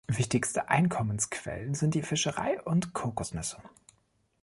[0.11, 3.61] Wichtigste Einkommensquellen sind die Fischerei und Kokosnüsse.